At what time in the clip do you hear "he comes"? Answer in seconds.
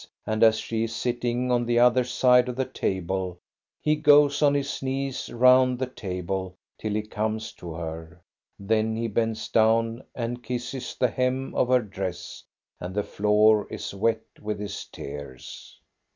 6.95-7.51